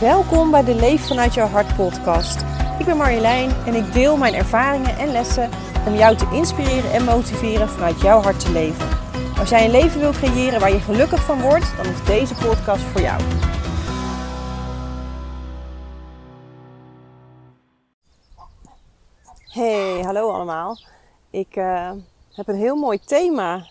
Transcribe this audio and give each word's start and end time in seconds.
Welkom 0.00 0.50
bij 0.50 0.64
de 0.64 0.74
Leef 0.74 1.06
vanuit 1.06 1.34
jouw 1.34 1.46
hart 1.46 1.76
podcast. 1.76 2.40
Ik 2.78 2.86
ben 2.86 2.96
Marjolein 2.96 3.50
en 3.66 3.74
ik 3.74 3.92
deel 3.92 4.16
mijn 4.16 4.34
ervaringen 4.34 4.98
en 4.98 5.12
lessen 5.12 5.50
om 5.86 5.94
jou 5.94 6.16
te 6.16 6.28
inspireren 6.32 6.92
en 6.92 7.04
motiveren 7.04 7.68
vanuit 7.68 8.00
jouw 8.00 8.20
hart 8.20 8.40
te 8.40 8.52
leven. 8.52 8.88
Als 9.38 9.48
jij 9.48 9.64
een 9.64 9.70
leven 9.70 10.00
wil 10.00 10.10
creëren 10.10 10.60
waar 10.60 10.72
je 10.72 10.80
gelukkig 10.80 11.24
van 11.24 11.40
wordt, 11.40 11.76
dan 11.76 11.86
is 11.86 12.04
deze 12.04 12.34
podcast 12.34 12.82
voor 12.82 13.00
jou. 13.00 13.22
Hey, 19.48 20.02
hallo 20.02 20.30
allemaal. 20.30 20.78
Ik 21.30 21.56
uh, 21.56 21.90
heb 22.32 22.48
een 22.48 22.58
heel 22.58 22.76
mooi 22.76 22.98
thema 22.98 23.66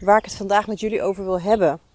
waar 0.00 0.18
ik 0.18 0.24
het 0.24 0.36
vandaag 0.36 0.66
met 0.66 0.80
jullie 0.80 1.02
over 1.02 1.24
wil 1.24 1.40
hebben. 1.40 1.87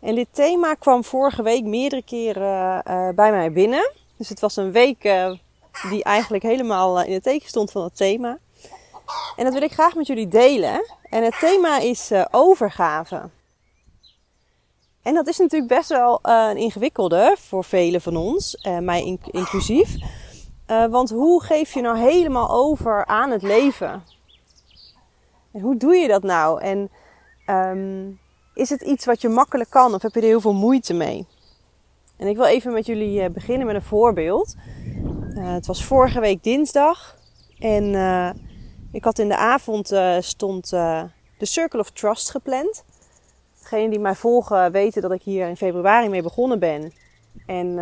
En 0.00 0.14
dit 0.14 0.28
thema 0.30 0.74
kwam 0.74 1.04
vorige 1.04 1.42
week 1.42 1.64
meerdere 1.64 2.02
keren 2.02 2.82
uh, 2.88 3.08
bij 3.14 3.30
mij 3.30 3.52
binnen. 3.52 3.90
Dus 4.16 4.28
het 4.28 4.40
was 4.40 4.56
een 4.56 4.72
week 4.72 5.04
uh, 5.04 5.32
die 5.90 6.04
eigenlijk 6.04 6.42
helemaal 6.42 7.02
in 7.02 7.12
het 7.12 7.22
teken 7.22 7.48
stond 7.48 7.70
van 7.70 7.82
het 7.82 7.96
thema. 7.96 8.38
En 9.36 9.44
dat 9.44 9.52
wil 9.52 9.62
ik 9.62 9.72
graag 9.72 9.94
met 9.94 10.06
jullie 10.06 10.28
delen. 10.28 10.94
En 11.02 11.24
het 11.24 11.38
thema 11.38 11.78
is 11.78 12.12
uh, 12.12 12.24
overgave. 12.30 13.30
En 15.02 15.14
dat 15.14 15.26
is 15.26 15.38
natuurlijk 15.38 15.72
best 15.72 15.88
wel 15.88 16.18
een 16.22 16.56
ingewikkelde 16.56 17.36
voor 17.38 17.64
velen 17.64 18.00
van 18.00 18.16
ons, 18.16 18.66
mij 18.80 19.04
in 19.04 19.20
inclusief. 19.30 19.94
want 20.66 21.10
hoe 21.10 21.42
geef 21.42 21.74
je 21.74 21.80
nou 21.80 21.98
helemaal 21.98 22.50
over 22.50 23.06
aan 23.06 23.30
het 23.30 23.42
leven? 23.42 24.04
En 25.52 25.60
hoe 25.60 25.76
doe 25.76 25.94
je 25.94 26.08
dat 26.08 26.22
nou? 26.22 26.60
En 26.60 26.90
um, 27.46 28.18
is 28.58 28.70
het 28.70 28.82
iets 28.82 29.04
wat 29.04 29.20
je 29.20 29.28
makkelijk 29.28 29.70
kan 29.70 29.94
of 29.94 30.02
heb 30.02 30.14
je 30.14 30.20
er 30.20 30.26
heel 30.26 30.40
veel 30.40 30.54
moeite 30.54 30.94
mee? 30.94 31.26
En 32.16 32.26
ik 32.26 32.36
wil 32.36 32.46
even 32.46 32.72
met 32.72 32.86
jullie 32.86 33.22
uh, 33.22 33.28
beginnen 33.28 33.66
met 33.66 33.76
een 33.76 33.82
voorbeeld. 33.82 34.54
Uh, 35.34 35.52
het 35.52 35.66
was 35.66 35.84
vorige 35.84 36.20
week 36.20 36.42
dinsdag 36.42 37.16
en 37.58 37.84
uh, 37.84 38.30
ik 38.92 39.04
had 39.04 39.18
in 39.18 39.28
de 39.28 39.36
avond 39.36 39.86
stond 40.20 40.70
de 40.70 41.10
Circle 41.38 41.80
of 41.80 41.90
Trust 41.90 42.30
gepland. 42.30 42.84
Degenen 43.60 43.90
die 43.90 43.98
mij 43.98 44.14
volgen 44.14 44.72
weten 44.72 45.02
dat 45.02 45.12
ik 45.12 45.22
hier 45.22 45.48
in 45.48 45.56
februari 45.56 46.08
mee 46.08 46.22
begonnen 46.22 46.58
ben. 46.58 46.92
En 47.46 47.76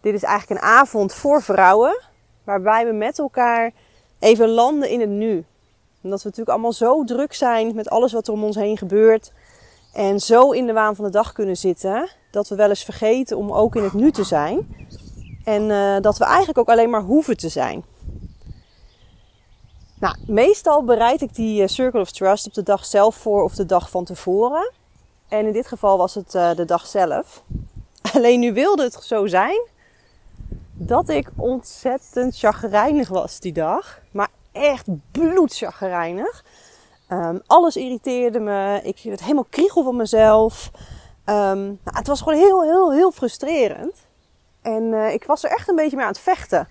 dit 0.00 0.14
is 0.14 0.22
eigenlijk 0.22 0.60
een 0.60 0.68
avond 0.68 1.14
voor 1.14 1.42
vrouwen, 1.42 2.00
waarbij 2.44 2.86
we 2.86 2.92
met 2.92 3.18
elkaar 3.18 3.72
even 4.18 4.48
landen 4.48 4.88
in 4.88 5.00
het 5.00 5.08
nu. 5.08 5.44
Omdat 6.02 6.22
we 6.22 6.28
natuurlijk 6.28 6.48
allemaal 6.48 6.72
zo 6.72 7.04
druk 7.04 7.32
zijn 7.32 7.74
met 7.74 7.90
alles 7.90 8.12
wat 8.12 8.26
er 8.26 8.32
om 8.32 8.44
ons 8.44 8.56
heen 8.56 8.78
gebeurt. 8.78 9.32
En 9.92 10.20
zo 10.20 10.50
in 10.50 10.66
de 10.66 10.72
waan 10.72 10.96
van 10.96 11.04
de 11.04 11.10
dag 11.10 11.32
kunnen 11.32 11.56
zitten 11.56 12.10
dat 12.30 12.48
we 12.48 12.54
wel 12.54 12.68
eens 12.68 12.84
vergeten 12.84 13.36
om 13.36 13.52
ook 13.52 13.76
in 13.76 13.82
het 13.82 13.92
nu 13.92 14.10
te 14.10 14.24
zijn. 14.24 14.76
En 15.44 15.62
uh, 15.62 16.00
dat 16.00 16.18
we 16.18 16.24
eigenlijk 16.24 16.58
ook 16.58 16.68
alleen 16.68 16.90
maar 16.90 17.02
hoeven 17.02 17.36
te 17.36 17.48
zijn. 17.48 17.84
Nou, 20.02 20.16
meestal 20.26 20.84
bereid 20.84 21.20
ik 21.20 21.34
die 21.34 21.62
eh, 21.62 21.68
Circle 21.68 22.00
of 22.00 22.10
Trust 22.10 22.46
op 22.46 22.54
de 22.54 22.62
dag 22.62 22.84
zelf 22.84 23.16
voor 23.16 23.42
of 23.42 23.54
de 23.54 23.66
dag 23.66 23.90
van 23.90 24.04
tevoren. 24.04 24.72
En 25.28 25.46
in 25.46 25.52
dit 25.52 25.66
geval 25.66 25.98
was 25.98 26.14
het 26.14 26.34
uh, 26.34 26.54
de 26.54 26.64
dag 26.64 26.86
zelf. 26.86 27.42
Alleen 28.14 28.40
nu 28.40 28.52
wilde 28.52 28.82
het 28.82 28.94
zo 28.94 29.26
zijn 29.26 29.60
dat 30.72 31.08
ik 31.08 31.30
ontzettend 31.36 32.38
chagrijnig 32.38 33.08
was 33.08 33.40
die 33.40 33.52
dag. 33.52 34.00
Maar 34.10 34.28
echt 34.52 34.86
bloedchagrijnig. 35.10 36.44
Um, 37.12 37.40
alles 37.46 37.76
irriteerde 37.76 38.40
me. 38.40 38.80
Ik 38.82 39.00
werd 39.04 39.20
helemaal 39.20 39.46
kriegel 39.50 39.82
van 39.82 39.96
mezelf. 39.96 40.70
Um, 41.26 41.64
nou, 41.64 41.78
het 41.82 42.06
was 42.06 42.22
gewoon 42.22 42.38
heel, 42.38 42.62
heel, 42.62 42.92
heel 42.92 43.10
frustrerend. 43.10 43.94
En 44.62 44.82
uh, 44.82 45.12
ik 45.12 45.24
was 45.24 45.44
er 45.44 45.50
echt 45.50 45.68
een 45.68 45.76
beetje 45.76 45.96
mee 45.96 46.04
aan 46.04 46.12
het 46.12 46.20
vechten. 46.20 46.68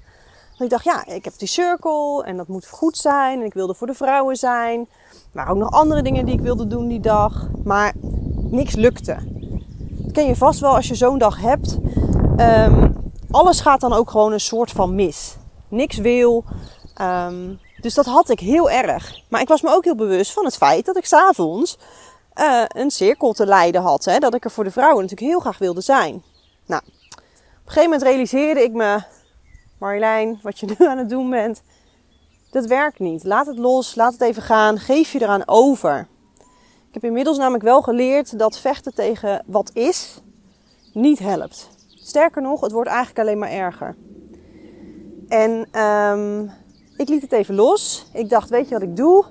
Want 0.49 0.61
ik 0.61 0.69
dacht, 0.69 0.83
ja, 0.83 1.15
ik 1.15 1.25
heb 1.25 1.33
die 1.37 1.47
cirkel 1.47 2.23
en 2.23 2.37
dat 2.37 2.47
moet 2.47 2.67
goed 2.67 2.97
zijn. 2.97 3.39
En 3.39 3.45
ik 3.45 3.53
wilde 3.53 3.73
voor 3.73 3.87
de 3.87 3.93
vrouwen 3.93 4.35
zijn. 4.35 4.87
Waren 5.31 5.51
ook 5.51 5.59
nog 5.59 5.71
andere 5.71 6.01
dingen 6.01 6.25
die 6.25 6.33
ik 6.33 6.41
wilde 6.41 6.67
doen 6.67 6.87
die 6.87 6.99
dag. 6.99 7.47
Maar 7.63 7.93
niks 8.33 8.75
lukte. 8.75 9.17
Dat 9.89 10.11
ken 10.11 10.25
je 10.25 10.35
vast 10.35 10.59
wel 10.59 10.75
als 10.75 10.87
je 10.87 10.95
zo'n 10.95 11.17
dag 11.17 11.41
hebt. 11.41 11.77
Um, 12.37 12.95
alles 13.31 13.59
gaat 13.59 13.81
dan 13.81 13.93
ook 13.93 14.09
gewoon 14.09 14.31
een 14.31 14.39
soort 14.39 14.71
van 14.71 14.95
mis. 14.95 15.37
Niks 15.67 15.97
wil. 15.97 16.43
Dus 17.81 17.93
dat 17.93 18.05
had 18.05 18.29
ik 18.29 18.39
heel 18.39 18.69
erg. 18.69 19.21
Maar 19.29 19.41
ik 19.41 19.47
was 19.47 19.61
me 19.61 19.69
ook 19.69 19.83
heel 19.83 19.95
bewust 19.95 20.31
van 20.31 20.45
het 20.45 20.57
feit 20.57 20.85
dat 20.85 20.97
ik 20.97 21.05
s'avonds 21.05 21.77
uh, 22.35 22.63
een 22.67 22.91
cirkel 22.91 23.33
te 23.33 23.45
leiden 23.45 23.81
had. 23.81 24.05
Hè? 24.05 24.19
Dat 24.19 24.33
ik 24.33 24.45
er 24.45 24.51
voor 24.51 24.63
de 24.63 24.71
vrouwen 24.71 25.01
natuurlijk 25.01 25.31
heel 25.31 25.39
graag 25.39 25.57
wilde 25.57 25.81
zijn. 25.81 26.23
Nou, 26.65 26.81
op 26.81 27.17
een 27.17 27.21
gegeven 27.65 27.89
moment 27.89 28.01
realiseerde 28.01 28.63
ik 28.63 28.71
me, 28.71 29.01
Marjolein, 29.77 30.39
wat 30.41 30.59
je 30.59 30.65
nu 30.77 30.87
aan 30.87 30.97
het 30.97 31.09
doen 31.09 31.29
bent, 31.29 31.61
dat 32.51 32.65
werkt 32.65 32.99
niet. 32.99 33.23
Laat 33.23 33.45
het 33.45 33.57
los, 33.57 33.95
laat 33.95 34.13
het 34.13 34.21
even 34.21 34.41
gaan, 34.41 34.79
geef 34.79 35.11
je 35.11 35.21
eraan 35.21 35.47
over. 35.47 36.07
Ik 36.87 36.93
heb 36.93 37.03
inmiddels 37.03 37.37
namelijk 37.37 37.63
wel 37.63 37.81
geleerd 37.81 38.39
dat 38.39 38.57
vechten 38.57 38.93
tegen 38.93 39.43
wat 39.45 39.71
is 39.73 40.21
niet 40.93 41.19
helpt. 41.19 41.69
Sterker 41.87 42.41
nog, 42.41 42.61
het 42.61 42.71
wordt 42.71 42.89
eigenlijk 42.89 43.19
alleen 43.19 43.39
maar 43.39 43.51
erger. 43.51 43.95
En 45.27 45.81
um, 45.81 46.51
ik 47.01 47.09
liet 47.09 47.21
het 47.21 47.31
even 47.31 47.55
los. 47.55 48.05
Ik 48.13 48.29
dacht, 48.29 48.49
weet 48.49 48.67
je 48.67 48.73
wat 48.73 48.83
ik 48.83 48.95
doe? 48.95 49.25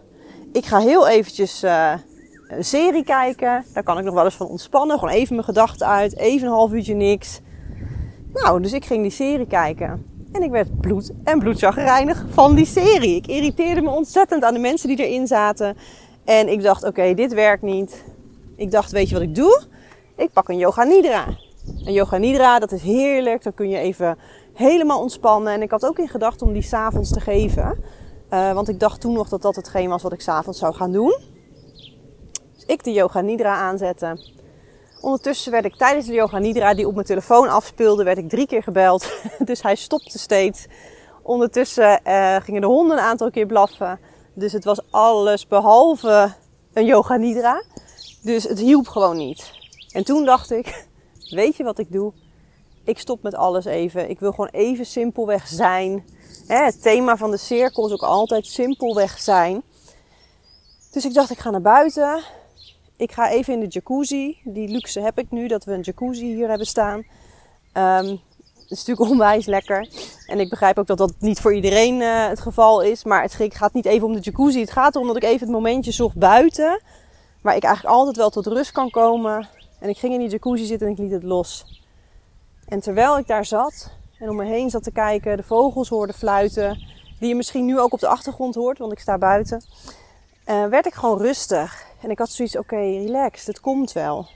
Ik 0.53 0.66
ga 0.66 0.78
heel 0.78 1.08
eventjes 1.08 1.64
uh, 1.64 1.92
een 2.48 2.64
serie 2.64 3.04
kijken. 3.04 3.64
Daar 3.72 3.82
kan 3.82 3.98
ik 3.98 4.04
nog 4.04 4.14
wel 4.14 4.25
eens 4.25 4.34
van 4.34 4.47
ontspannen. 4.47 4.98
Gewoon 4.98 5.14
even 5.14 5.34
mijn 5.34 5.47
gedachten 5.47 5.86
uit. 5.86 6.16
Even 6.16 6.47
een 6.47 6.53
half 6.53 6.72
uurtje 6.72 6.94
niks. 6.94 7.41
Nou, 8.32 8.62
dus 8.62 8.72
ik 8.72 8.84
ging 8.84 9.03
die 9.03 9.10
serie 9.10 9.47
kijken. 9.47 10.06
En 10.32 10.42
ik 10.42 10.50
werd 10.50 10.80
bloed 10.80 11.12
en 11.25 11.38
bloedzagrijnig 11.38 12.25
van 12.30 12.54
die 12.54 12.66
serie. 12.66 13.16
Ik 13.16 13.26
irriteerde 13.26 13.82
me 13.82 13.91
ontzettend 13.91 14.44
aan 14.44 14.54
de 14.54 14.60
mensen 14.60 14.88
die 14.88 15.06
erin 15.06 15.26
zaten. 15.26 15.76
En 16.25 16.48
ik 16.48 16.62
dacht, 16.62 16.84
oké, 16.84 17.14
dit 17.14 17.34
werkt 17.34 17.62
niet. 17.62 18.04
Ik 18.56 18.70
dacht, 18.70 18.91
weet 18.91 19.09
je 19.09 19.14
wat 19.14 19.25
ik 19.25 19.34
doe? 19.34 19.62
Ik 20.16 20.32
pak 20.32 20.48
een 20.48 20.59
yoga 20.59 20.84
nidra. 20.84 21.26
Een 21.84 21.92
yoga 21.92 22.16
nidra, 22.16 22.59
dat 22.59 22.72
is 22.72 22.82
heerlijk. 22.82 23.42
Dan 23.42 23.54
kun 23.54 23.69
je 23.69 23.78
even 23.78 24.19
helemaal 24.54 25.00
ontspannen. 25.00 25.52
En 25.52 25.62
ik 25.62 25.70
had 25.70 25.86
ook 25.86 25.98
in 25.98 26.08
gedachten 26.08 26.46
om 26.46 26.52
die 26.52 26.62
s'avonds 26.62 27.10
te 27.10 27.20
geven. 27.20 27.78
Uh, 28.30 28.52
want 28.52 28.68
ik 28.68 28.80
dacht 28.80 29.00
toen 29.00 29.12
nog 29.12 29.28
dat 29.28 29.42
dat 29.42 29.56
hetgeen 29.56 29.88
was 29.88 30.02
wat 30.02 30.12
ik 30.12 30.20
s'avonds 30.20 30.58
zou 30.58 30.74
gaan 30.74 30.92
doen. 30.92 31.16
Dus 32.54 32.64
ik 32.66 32.84
de 32.84 32.92
Yoga 32.92 33.20
Nidra 33.20 33.54
aanzetten. 33.54 34.20
Ondertussen 35.00 35.52
werd 35.52 35.64
ik 35.64 35.76
tijdens 35.76 36.06
de 36.06 36.12
Yoga 36.12 36.38
Nidra 36.38 36.74
die 36.74 36.86
op 36.86 36.94
mijn 36.94 37.06
telefoon 37.06 37.48
afspeelde, 37.48 38.04
werd 38.04 38.18
ik 38.18 38.28
drie 38.28 38.46
keer 38.46 38.62
gebeld. 38.62 39.12
dus 39.38 39.62
hij 39.62 39.74
stopte 39.74 40.18
steeds. 40.18 40.66
Ondertussen 41.22 42.00
uh, 42.06 42.36
gingen 42.36 42.60
de 42.60 42.66
honden 42.66 42.96
een 42.96 43.04
aantal 43.04 43.30
keer 43.30 43.46
blaffen. 43.46 44.00
Dus 44.34 44.52
het 44.52 44.64
was 44.64 44.80
alles 44.90 45.46
behalve 45.46 46.32
een 46.72 46.84
Yoga 46.84 47.16
Nidra. 47.16 47.62
Dus 48.22 48.44
het 48.44 48.58
hielp 48.58 48.88
gewoon 48.88 49.16
niet. 49.16 49.52
En 49.92 50.04
toen 50.04 50.24
dacht 50.24 50.50
ik, 50.50 50.86
weet 51.40 51.56
je 51.56 51.64
wat 51.64 51.78
ik 51.78 51.92
doe? 51.92 52.12
Ik 52.84 52.98
stop 52.98 53.22
met 53.22 53.34
alles 53.34 53.64
even. 53.64 54.10
Ik 54.10 54.20
wil 54.20 54.30
gewoon 54.30 54.50
even 54.52 54.86
simpelweg 54.86 55.46
zijn. 55.46 56.04
het 56.46 56.82
thema 56.82 57.16
van 57.16 57.30
de 57.30 57.36
cirkel 57.36 57.86
is 57.86 57.92
ook 57.92 58.02
altijd 58.02 58.46
simpelweg 58.46 59.18
zijn. 59.18 59.62
Dus 60.91 61.04
ik 61.04 61.14
dacht, 61.14 61.30
ik 61.30 61.38
ga 61.38 61.50
naar 61.50 61.60
buiten. 61.60 62.22
Ik 62.96 63.12
ga 63.12 63.30
even 63.30 63.52
in 63.52 63.60
de 63.60 63.66
jacuzzi. 63.66 64.36
Die 64.44 64.68
luxe 64.68 65.00
heb 65.00 65.18
ik 65.18 65.30
nu, 65.30 65.48
dat 65.48 65.64
we 65.64 65.72
een 65.72 65.80
jacuzzi 65.80 66.24
hier 66.24 66.48
hebben 66.48 66.66
staan. 66.66 66.98
Um, 67.72 68.20
het 68.54 68.78
is 68.78 68.86
natuurlijk 68.86 69.10
onwijs 69.14 69.47
lekker. 69.47 69.88
En 70.26 70.41
ik 70.41 70.50
begrijp 70.50 70.78
ook 70.78 70.86
dat 70.86 70.98
dat 70.98 71.14
niet 71.18 71.41
voor 71.41 71.54
iedereen 71.54 72.00
uh, 72.00 72.28
het 72.28 72.41
geval 72.41 72.82
is. 72.82 73.04
Maar 73.04 73.22
het 73.22 73.36
gaat 73.38 73.72
niet 73.72 73.86
even 73.86 74.06
om 74.06 74.12
de 74.12 74.20
jacuzzi. 74.20 74.60
Het 74.60 74.70
gaat 74.70 74.94
erom 74.94 75.06
dat 75.06 75.16
ik 75.16 75.22
even 75.22 75.41
het 75.41 75.50
momentje 75.50 75.92
zocht 75.92 76.16
buiten. 76.16 76.80
Waar 77.42 77.56
ik 77.56 77.62
eigenlijk 77.62 77.94
altijd 77.94 78.16
wel 78.16 78.30
tot 78.30 78.47
rust 78.47 78.72
kan 78.72 78.91
komen. 78.91 79.48
En 79.78 79.88
ik 79.88 79.98
ging 79.98 80.12
in 80.12 80.18
die 80.18 80.28
jacuzzi 80.28 80.64
zitten 80.64 80.86
en 80.86 80.92
ik 80.92 80.98
liet 80.98 81.10
het 81.10 81.22
los. 81.22 81.79
En 82.70 82.81
terwijl 82.81 83.19
ik 83.19 83.26
daar 83.26 83.44
zat 83.44 83.91
en 84.18 84.28
om 84.28 84.36
me 84.36 84.44
heen 84.44 84.71
zat 84.71 84.83
te 84.83 84.91
kijken, 84.91 85.36
de 85.36 85.42
vogels 85.42 85.89
hoorde 85.89 86.12
fluiten, 86.12 86.78
die 87.18 87.28
je 87.28 87.34
misschien 87.34 87.65
nu 87.65 87.80
ook 87.80 87.92
op 87.92 88.00
de 88.00 88.09
achtergrond 88.09 88.54
hoort, 88.54 88.78
want 88.78 88.92
ik 88.92 88.98
sta 88.98 89.18
buiten, 89.18 89.65
uh, 90.47 90.66
werd 90.66 90.86
ik 90.86 90.94
gewoon 90.94 91.18
rustig. 91.18 91.84
En 92.03 92.10
ik 92.10 92.18
had 92.18 92.30
zoiets, 92.30 92.56
oké, 92.56 92.77
relax, 92.77 93.47
het 93.47 93.60
komt 93.60 93.92
wel. 93.92 94.27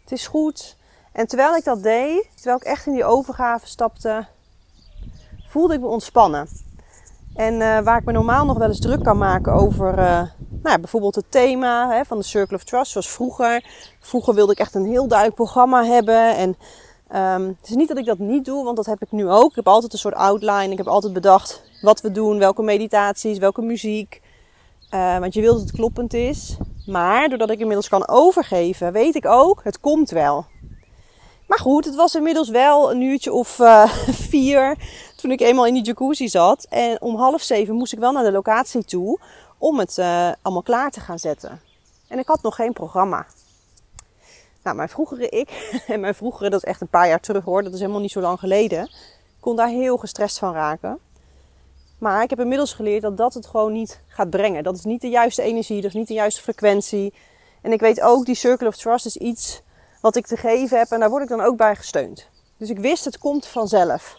Het 0.00 0.12
is 0.12 0.26
goed. 0.26 0.76
En 1.12 1.26
terwijl 1.26 1.56
ik 1.56 1.64
dat 1.64 1.82
deed, 1.82 2.28
terwijl 2.34 2.56
ik 2.56 2.62
echt 2.62 2.86
in 2.86 2.92
die 2.92 3.04
overgave 3.04 3.66
stapte, 3.66 4.26
voelde 5.48 5.74
ik 5.74 5.80
me 5.80 5.86
ontspannen. 5.86 6.48
En 7.34 7.54
uh, 7.54 7.78
waar 7.78 7.98
ik 7.98 8.04
me 8.04 8.12
normaal 8.12 8.44
nog 8.44 8.58
wel 8.58 8.68
eens 8.68 8.80
druk 8.80 9.02
kan 9.02 9.18
maken 9.18 9.52
over 9.52 9.98
uh, 9.98 10.22
nou 10.66 10.74
ja, 10.74 10.78
bijvoorbeeld 10.78 11.14
het 11.14 11.30
thema 11.30 11.90
hè, 11.90 12.04
van 12.04 12.18
de 12.18 12.24
Circle 12.24 12.56
of 12.56 12.64
Trust, 12.64 12.90
zoals 12.90 13.10
vroeger. 13.10 13.64
Vroeger 14.00 14.34
wilde 14.34 14.52
ik 14.52 14.58
echt 14.58 14.74
een 14.74 14.86
heel 14.86 15.06
duidelijk 15.08 15.36
programma 15.36 15.84
hebben 15.84 16.36
en 16.36 16.56
Um, 17.14 17.56
het 17.60 17.68
is 17.68 17.74
niet 17.74 17.88
dat 17.88 17.98
ik 17.98 18.04
dat 18.04 18.18
niet 18.18 18.44
doe, 18.44 18.64
want 18.64 18.76
dat 18.76 18.86
heb 18.86 19.02
ik 19.02 19.12
nu 19.12 19.28
ook. 19.28 19.50
Ik 19.50 19.56
heb 19.56 19.68
altijd 19.68 19.92
een 19.92 19.98
soort 19.98 20.14
outline. 20.14 20.70
Ik 20.70 20.78
heb 20.78 20.86
altijd 20.86 21.12
bedacht 21.12 21.62
wat 21.80 22.00
we 22.00 22.10
doen, 22.10 22.38
welke 22.38 22.62
meditaties, 22.62 23.38
welke 23.38 23.62
muziek. 23.62 24.20
Uh, 24.90 25.18
want 25.18 25.34
je 25.34 25.40
wilt 25.40 25.58
dat 25.58 25.66
het 25.66 25.76
kloppend 25.76 26.14
is. 26.14 26.56
Maar 26.86 27.28
doordat 27.28 27.50
ik 27.50 27.58
inmiddels 27.58 27.88
kan 27.88 28.08
overgeven, 28.08 28.92
weet 28.92 29.14
ik 29.14 29.26
ook, 29.26 29.60
het 29.64 29.80
komt 29.80 30.10
wel. 30.10 30.46
Maar 31.46 31.58
goed, 31.58 31.84
het 31.84 31.94
was 31.94 32.14
inmiddels 32.14 32.48
wel 32.48 32.90
een 32.90 33.00
uurtje 33.00 33.32
of 33.32 33.58
uh, 33.58 33.90
vier 34.30 34.76
toen 35.16 35.30
ik 35.30 35.40
eenmaal 35.40 35.66
in 35.66 35.74
die 35.74 35.84
jacuzzi 35.84 36.28
zat. 36.28 36.66
En 36.68 37.00
om 37.00 37.16
half 37.16 37.42
zeven 37.42 37.74
moest 37.74 37.92
ik 37.92 37.98
wel 37.98 38.12
naar 38.12 38.24
de 38.24 38.32
locatie 38.32 38.84
toe 38.84 39.20
om 39.58 39.78
het 39.78 39.98
uh, 39.98 40.30
allemaal 40.42 40.62
klaar 40.62 40.90
te 40.90 41.00
gaan 41.00 41.18
zetten. 41.18 41.60
En 42.08 42.18
ik 42.18 42.26
had 42.26 42.42
nog 42.42 42.54
geen 42.54 42.72
programma. 42.72 43.26
Nou, 44.66 44.78
mijn 44.78 44.88
vroegere 44.88 45.28
ik, 45.28 45.70
en 45.86 46.00
mijn 46.00 46.14
vroegere, 46.14 46.50
dat 46.50 46.62
is 46.62 46.68
echt 46.68 46.80
een 46.80 46.88
paar 46.88 47.08
jaar 47.08 47.20
terug 47.20 47.44
hoor, 47.44 47.62
dat 47.62 47.72
is 47.72 47.80
helemaal 47.80 48.00
niet 48.00 48.10
zo 48.10 48.20
lang 48.20 48.38
geleden, 48.38 48.90
kon 49.40 49.56
daar 49.56 49.68
heel 49.68 49.96
gestrest 49.96 50.38
van 50.38 50.52
raken. 50.52 50.98
Maar 51.98 52.22
ik 52.22 52.30
heb 52.30 52.40
inmiddels 52.40 52.72
geleerd 52.72 53.02
dat 53.02 53.16
dat 53.16 53.34
het 53.34 53.46
gewoon 53.46 53.72
niet 53.72 54.00
gaat 54.08 54.30
brengen. 54.30 54.62
Dat 54.62 54.76
is 54.76 54.84
niet 54.84 55.00
de 55.00 55.08
juiste 55.08 55.42
energie, 55.42 55.80
dat 55.80 55.90
is 55.90 55.96
niet 55.96 56.08
de 56.08 56.14
juiste 56.14 56.42
frequentie. 56.42 57.14
En 57.62 57.72
ik 57.72 57.80
weet 57.80 58.00
ook, 58.00 58.24
die 58.24 58.34
Circle 58.34 58.68
of 58.68 58.76
Trust 58.76 59.06
is 59.06 59.16
iets 59.16 59.62
wat 60.00 60.16
ik 60.16 60.26
te 60.26 60.36
geven 60.36 60.78
heb 60.78 60.90
en 60.90 61.00
daar 61.00 61.10
word 61.10 61.22
ik 61.22 61.28
dan 61.28 61.40
ook 61.40 61.56
bij 61.56 61.76
gesteund. 61.76 62.28
Dus 62.56 62.70
ik 62.70 62.78
wist, 62.78 63.04
het 63.04 63.18
komt 63.18 63.46
vanzelf. 63.46 64.16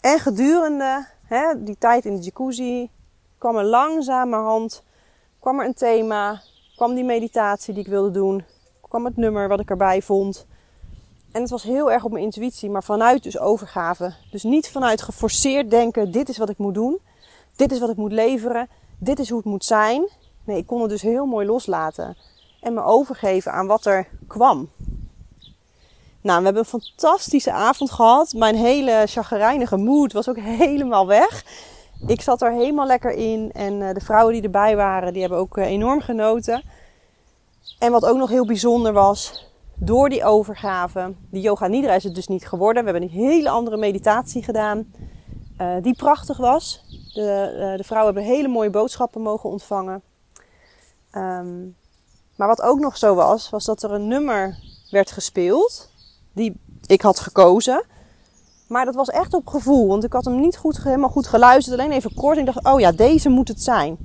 En 0.00 0.18
gedurende 0.18 1.06
hè, 1.24 1.64
die 1.64 1.78
tijd 1.78 2.04
in 2.04 2.16
de 2.16 2.22
jacuzzi 2.22 2.90
kwam 3.38 3.56
er 3.56 3.64
langzamerhand 3.64 4.82
kwam 5.40 5.60
er 5.60 5.66
een 5.66 5.74
thema, 5.74 6.42
kwam 6.76 6.94
die 6.94 7.04
meditatie 7.04 7.74
die 7.74 7.82
ik 7.82 7.90
wilde 7.90 8.10
doen, 8.10 8.44
kwam 8.88 9.04
het 9.04 9.16
nummer 9.16 9.48
wat 9.48 9.60
ik 9.60 9.70
erbij 9.70 10.02
vond. 10.02 10.46
En 11.32 11.40
het 11.40 11.50
was 11.50 11.62
heel 11.62 11.92
erg 11.92 12.04
op 12.04 12.12
mijn 12.12 12.24
intuïtie, 12.24 12.70
maar 12.70 12.84
vanuit 12.84 13.22
dus 13.22 13.38
overgave. 13.38 14.14
Dus 14.30 14.42
niet 14.42 14.70
vanuit 14.70 15.02
geforceerd 15.02 15.70
denken, 15.70 16.12
dit 16.12 16.28
is 16.28 16.38
wat 16.38 16.48
ik 16.48 16.58
moet 16.58 16.74
doen, 16.74 16.98
dit 17.56 17.72
is 17.72 17.78
wat 17.78 17.90
ik 17.90 17.96
moet 17.96 18.12
leveren, 18.12 18.68
dit 18.98 19.18
is 19.18 19.28
hoe 19.28 19.38
het 19.38 19.46
moet 19.46 19.64
zijn. 19.64 20.08
Nee, 20.44 20.56
ik 20.56 20.66
kon 20.66 20.80
het 20.80 20.90
dus 20.90 21.02
heel 21.02 21.26
mooi 21.26 21.46
loslaten 21.46 22.16
en 22.60 22.74
me 22.74 22.82
overgeven 22.82 23.52
aan 23.52 23.66
wat 23.66 23.84
er 23.84 24.08
kwam. 24.26 24.68
Nou, 26.20 26.38
we 26.38 26.44
hebben 26.44 26.62
een 26.62 26.80
fantastische 26.80 27.52
avond 27.52 27.90
gehad. 27.90 28.32
Mijn 28.32 28.54
hele 28.54 29.04
chagrijnige 29.06 29.76
moed 29.76 30.12
was 30.12 30.28
ook 30.28 30.38
helemaal 30.64 31.06
weg. 31.06 31.44
Ik 32.06 32.20
zat 32.20 32.42
er 32.42 32.52
helemaal 32.52 32.86
lekker 32.86 33.10
in 33.10 33.50
en 33.52 33.82
eh, 33.82 33.94
de 33.94 34.00
vrouwen 34.00 34.32
die 34.34 34.42
erbij 34.42 34.76
waren, 34.76 35.12
die 35.12 35.20
hebben 35.20 35.38
ook 35.38 35.56
eh, 35.56 35.66
enorm 35.66 36.00
genoten. 36.00 36.62
En 37.78 37.92
wat 37.92 38.04
ook 38.04 38.16
nog 38.16 38.28
heel 38.28 38.46
bijzonder 38.46 38.92
was, 38.92 39.46
door 39.74 40.08
die 40.08 40.24
overgave, 40.24 41.14
die 41.30 41.42
yoga 41.42 41.66
nidra 41.66 41.94
is 41.94 42.04
het 42.04 42.14
dus 42.14 42.26
niet 42.26 42.46
geworden. 42.46 42.84
We 42.84 42.90
hebben 42.90 43.08
een 43.08 43.24
hele 43.24 43.48
andere 43.48 43.76
meditatie 43.76 44.42
gedaan, 44.42 44.92
uh, 45.60 45.74
die 45.82 45.96
prachtig 45.96 46.36
was. 46.36 46.84
De, 47.14 47.54
uh, 47.54 47.76
de 47.76 47.84
vrouwen 47.84 48.14
hebben 48.14 48.34
hele 48.34 48.48
mooie 48.48 48.70
boodschappen 48.70 49.20
mogen 49.20 49.50
ontvangen. 49.50 50.02
Um, 51.12 51.76
maar 52.36 52.48
wat 52.48 52.62
ook 52.62 52.78
nog 52.78 52.96
zo 52.96 53.14
was, 53.14 53.50
was 53.50 53.64
dat 53.64 53.82
er 53.82 53.92
een 53.92 54.08
nummer 54.08 54.58
werd 54.90 55.10
gespeeld, 55.10 55.90
die 56.32 56.60
ik 56.86 57.02
had 57.02 57.20
gekozen. 57.20 57.84
Maar 58.68 58.84
dat 58.84 58.94
was 58.94 59.08
echt 59.08 59.34
op 59.34 59.46
gevoel, 59.46 59.86
want 59.86 60.04
ik 60.04 60.12
had 60.12 60.24
hem 60.24 60.40
niet 60.40 60.56
goed, 60.56 60.82
helemaal 60.82 61.08
goed 61.08 61.26
geluisterd, 61.26 61.78
alleen 61.78 61.92
even 61.92 62.14
kort. 62.14 62.36
En 62.36 62.46
ik 62.46 62.54
dacht, 62.54 62.66
oh 62.66 62.80
ja, 62.80 62.92
deze 62.92 63.28
moet 63.28 63.48
het 63.48 63.62
zijn. 63.62 63.96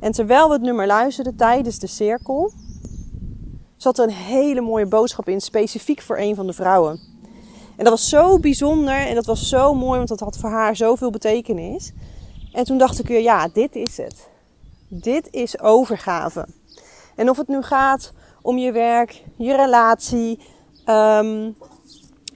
En 0.00 0.12
terwijl 0.12 0.46
we 0.46 0.52
het 0.52 0.62
nummer 0.62 0.86
luisterden 0.86 1.36
tijdens 1.36 1.78
de 1.78 1.86
cirkel, 1.86 2.52
zat 3.82 3.98
er 3.98 4.04
een 4.04 4.10
hele 4.10 4.60
mooie 4.60 4.86
boodschap 4.86 5.28
in, 5.28 5.40
specifiek 5.40 6.00
voor 6.00 6.18
een 6.18 6.34
van 6.34 6.46
de 6.46 6.52
vrouwen. 6.52 7.00
En 7.76 7.84
dat 7.84 7.88
was 7.88 8.08
zo 8.08 8.38
bijzonder 8.38 9.06
en 9.06 9.14
dat 9.14 9.26
was 9.26 9.48
zo 9.48 9.74
mooi, 9.74 9.96
want 9.96 10.08
dat 10.08 10.20
had 10.20 10.36
voor 10.36 10.50
haar 10.50 10.76
zoveel 10.76 11.10
betekenis. 11.10 11.92
En 12.52 12.64
toen 12.64 12.78
dacht 12.78 12.98
ik 12.98 13.06
weer, 13.06 13.22
ja, 13.22 13.48
dit 13.48 13.74
is 13.74 13.96
het. 13.96 14.28
Dit 14.88 15.28
is 15.30 15.60
overgave. 15.60 16.46
En 17.16 17.30
of 17.30 17.36
het 17.36 17.48
nu 17.48 17.62
gaat 17.62 18.12
om 18.42 18.58
je 18.58 18.72
werk, 18.72 19.22
je 19.36 19.56
relatie, 19.56 20.38
um, 20.86 21.56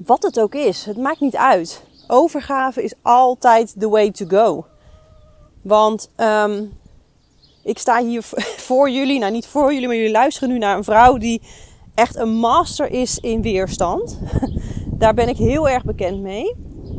wat 0.07 0.23
het 0.23 0.41
ook 0.41 0.55
is, 0.55 0.85
het 0.85 0.97
maakt 0.97 1.21
niet 1.21 1.37
uit. 1.37 1.83
Overgave 2.07 2.83
is 2.83 2.95
altijd 3.03 3.75
the 3.79 3.89
way 3.89 4.11
to 4.11 4.27
go. 4.27 4.67
Want 5.63 6.11
um, 6.17 6.73
ik 7.67 7.79
sta 7.79 8.03
hier 8.03 8.23
voor 8.69 8.91
jullie, 8.91 9.19
nou 9.19 9.33
niet 9.33 9.47
voor 9.47 9.73
jullie, 9.73 9.87
maar 9.87 9.97
jullie 9.97 10.11
luisteren 10.11 10.49
nu 10.49 10.59
naar 10.59 10.77
een 10.77 10.85
vrouw 10.85 11.17
die 11.17 11.43
echt 11.95 12.17
een 12.17 12.35
master 12.35 12.91
is 12.91 13.19
in 13.19 13.43
weerstand. 13.43 14.19
Daar 14.99 15.15
ben 15.15 15.29
ik 15.29 15.37
heel 15.37 15.69
erg 15.69 15.85
bekend 15.85 16.21
mee. 16.21 16.55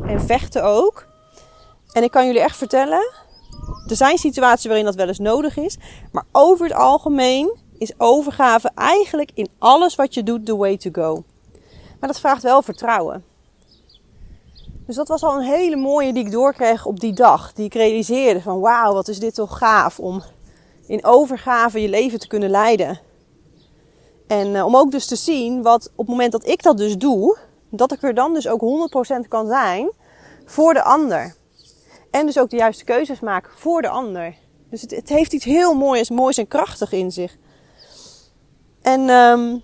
En 0.06 0.20
vechten 0.20 0.64
ook. 0.64 1.06
En 1.92 2.02
ik 2.02 2.10
kan 2.10 2.26
jullie 2.26 2.40
echt 2.40 2.56
vertellen, 2.56 3.12
er 3.86 3.96
zijn 3.96 4.18
situaties 4.18 4.66
waarin 4.66 4.84
dat 4.84 4.94
wel 4.94 5.08
eens 5.08 5.18
nodig 5.18 5.56
is. 5.56 5.76
Maar 6.12 6.24
over 6.32 6.66
het 6.66 6.76
algemeen 6.76 7.56
is 7.78 7.92
overgave 7.96 8.70
eigenlijk 8.74 9.30
in 9.34 9.48
alles 9.58 9.94
wat 9.94 10.14
je 10.14 10.22
doet 10.22 10.46
the 10.46 10.56
way 10.56 10.76
to 10.76 10.90
go. 10.92 11.24
Maar 12.00 12.08
dat 12.08 12.20
vraagt 12.20 12.42
wel 12.42 12.62
vertrouwen. 12.62 13.24
Dus 14.86 14.96
dat 14.96 15.08
was 15.08 15.22
al 15.22 15.36
een 15.36 15.46
hele 15.46 15.76
mooie 15.76 16.12
die 16.12 16.24
ik 16.24 16.32
doorkreeg 16.32 16.86
op 16.86 17.00
die 17.00 17.12
dag. 17.12 17.52
Die 17.52 17.64
ik 17.64 17.74
realiseerde 17.74 18.40
van 18.40 18.60
wauw, 18.60 18.92
wat 18.92 19.08
is 19.08 19.18
dit 19.18 19.34
toch 19.34 19.58
gaaf 19.58 19.98
om 19.98 20.22
in 20.88 21.04
overgave 21.04 21.80
je 21.80 21.88
leven 21.88 22.18
te 22.18 22.26
kunnen 22.26 22.50
leiden. 22.50 23.00
En 24.26 24.54
uh, 24.54 24.66
om 24.66 24.76
ook 24.76 24.90
dus 24.90 25.06
te 25.06 25.16
zien 25.16 25.62
wat 25.62 25.90
op 25.90 26.06
het 26.06 26.08
moment 26.08 26.32
dat 26.32 26.46
ik 26.46 26.62
dat 26.62 26.76
dus 26.76 26.96
doe, 26.96 27.38
dat 27.70 27.92
ik 27.92 28.02
er 28.02 28.14
dan 28.14 28.34
dus 28.34 28.48
ook 28.48 28.90
100% 29.24 29.28
kan 29.28 29.46
zijn 29.46 29.90
voor 30.44 30.74
de 30.74 30.82
ander. 30.82 31.34
En 32.10 32.26
dus 32.26 32.38
ook 32.38 32.50
de 32.50 32.56
juiste 32.56 32.84
keuzes 32.84 33.20
maak 33.20 33.50
voor 33.56 33.82
de 33.82 33.88
ander. 33.88 34.34
Dus 34.70 34.80
het, 34.80 34.90
het 34.90 35.08
heeft 35.08 35.32
iets 35.32 35.44
heel 35.44 35.74
moois, 35.74 36.10
moois 36.10 36.38
en 36.38 36.48
krachtig 36.48 36.92
in 36.92 37.12
zich. 37.12 37.36
En 38.82 39.00
um, 39.00 39.62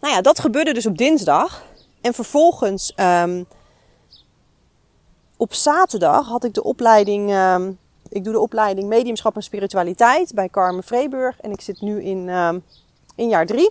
nou 0.00 0.14
ja, 0.14 0.20
dat 0.20 0.40
gebeurde 0.40 0.72
dus 0.72 0.86
op 0.86 0.98
dinsdag. 0.98 1.64
En 2.00 2.14
vervolgens 2.14 2.92
um, 2.96 3.46
op 5.36 5.54
zaterdag 5.54 6.26
had 6.26 6.44
ik 6.44 6.54
de 6.54 6.62
opleiding 6.62 7.34
um, 7.34 7.78
ik 8.12 8.24
doe 8.24 8.32
de 8.32 8.40
opleiding 8.40 8.88
Mediumschap 8.88 9.36
en 9.36 9.42
Spiritualiteit 9.42 10.34
bij 10.34 10.48
Carmen 10.48 10.82
Vreeburg. 10.82 11.40
En 11.40 11.50
ik 11.50 11.60
zit 11.60 11.80
nu 11.80 12.02
in, 12.02 12.28
uh, 12.28 12.52
in 13.14 13.28
jaar 13.28 13.46
drie. 13.46 13.70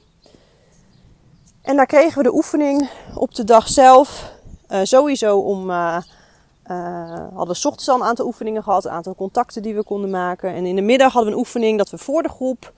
En 1.62 1.76
daar 1.76 1.86
kregen 1.86 2.18
we 2.18 2.24
de 2.24 2.34
oefening 2.34 2.90
op 3.16 3.36
de 3.36 3.44
dag 3.44 3.68
zelf. 3.68 4.34
Uh, 4.70 4.80
sowieso 4.84 5.40
om. 5.40 5.70
Uh, 5.70 5.98
hadden 7.34 7.56
we 7.56 7.68
ochtends 7.68 7.90
al 7.90 7.96
een 7.96 8.04
aantal 8.04 8.26
oefeningen 8.26 8.64
gehad, 8.64 8.86
een 8.86 8.92
aantal 8.92 9.16
contacten 9.16 9.62
die 9.62 9.76
we 9.76 9.84
konden 9.84 10.10
maken. 10.10 10.54
En 10.54 10.66
in 10.66 10.76
de 10.76 10.82
middag 10.82 11.14
hadden 11.14 11.32
we 11.32 11.38
een 11.38 11.44
oefening 11.46 11.78
dat 11.78 11.90
we 11.90 11.98
voor 11.98 12.24
de 12.24 12.30
groep 12.30 12.74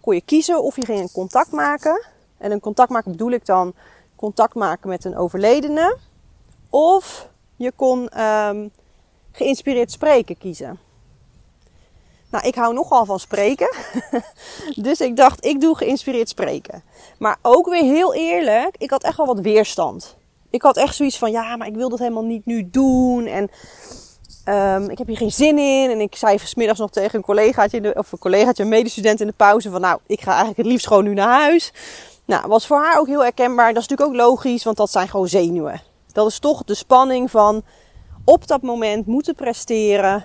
kon 0.00 0.14
je 0.14 0.20
kiezen 0.20 0.62
of 0.62 0.76
je 0.76 0.84
ging 0.84 1.00
een 1.00 1.12
contact 1.12 1.52
maken. 1.52 2.04
En 2.38 2.50
een 2.50 2.60
contact 2.60 2.90
maken 2.90 3.10
bedoel 3.10 3.30
ik 3.30 3.46
dan 3.46 3.74
contact 4.16 4.54
maken 4.54 4.88
met 4.88 5.04
een 5.04 5.16
overledene. 5.16 5.96
Of 6.70 7.28
je 7.56 7.72
kon 7.76 8.20
um, 8.20 8.70
geïnspireerd 9.32 9.92
spreken 9.92 10.38
kiezen. 10.38 10.78
Nou, 12.30 12.46
ik 12.46 12.54
hou 12.54 12.74
nogal 12.74 13.04
van 13.04 13.20
spreken. 13.20 13.76
dus 14.86 15.00
ik 15.00 15.16
dacht, 15.16 15.44
ik 15.44 15.60
doe 15.60 15.76
geïnspireerd 15.76 16.28
spreken. 16.28 16.82
Maar 17.18 17.38
ook 17.42 17.68
weer 17.68 17.82
heel 17.82 18.14
eerlijk, 18.14 18.74
ik 18.78 18.90
had 18.90 19.02
echt 19.02 19.16
wel 19.16 19.26
wat 19.26 19.40
weerstand. 19.40 20.16
Ik 20.50 20.62
had 20.62 20.76
echt 20.76 20.94
zoiets 20.94 21.18
van, 21.18 21.30
ja, 21.30 21.56
maar 21.56 21.66
ik 21.66 21.74
wil 21.74 21.88
dat 21.88 21.98
helemaal 21.98 22.24
niet 22.24 22.46
nu 22.46 22.70
doen. 22.70 23.26
En 23.26 23.50
um, 24.44 24.90
ik 24.90 24.98
heb 24.98 25.06
hier 25.06 25.16
geen 25.16 25.32
zin 25.32 25.58
in. 25.58 25.90
En 25.90 26.00
ik 26.00 26.16
zei 26.16 26.38
vanmiddags 26.38 26.80
nog 26.80 26.90
tegen 26.90 27.18
een 27.18 27.24
collegaatje, 27.24 27.94
of 27.94 28.12
een 28.12 28.18
collegaatje, 28.18 28.62
een 28.62 28.68
medestudent 28.68 29.20
in 29.20 29.26
de 29.26 29.32
pauze 29.32 29.70
van, 29.70 29.80
nou, 29.80 30.00
ik 30.06 30.20
ga 30.20 30.28
eigenlijk 30.28 30.58
het 30.58 30.66
liefst 30.66 30.86
gewoon 30.86 31.04
nu 31.04 31.14
naar 31.14 31.40
huis. 31.40 31.72
Nou, 32.24 32.48
was 32.48 32.66
voor 32.66 32.76
haar 32.76 32.98
ook 32.98 33.06
heel 33.06 33.22
herkenbaar. 33.22 33.72
Dat 33.72 33.82
is 33.82 33.88
natuurlijk 33.88 34.08
ook 34.08 34.26
logisch, 34.26 34.64
want 34.64 34.76
dat 34.76 34.90
zijn 34.90 35.08
gewoon 35.08 35.28
zenuwen. 35.28 35.82
Dat 36.12 36.26
is 36.26 36.38
toch 36.38 36.64
de 36.64 36.74
spanning 36.74 37.30
van 37.30 37.62
op 38.30 38.46
dat 38.46 38.62
moment 38.62 39.06
moeten 39.06 39.34
presteren. 39.34 40.24